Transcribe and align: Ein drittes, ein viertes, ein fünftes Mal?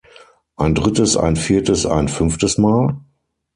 Ein 0.55 0.73
drittes, 0.73 1.15
ein 1.15 1.35
viertes, 1.35 1.85
ein 1.85 2.07
fünftes 2.07 2.57
Mal? 2.57 2.97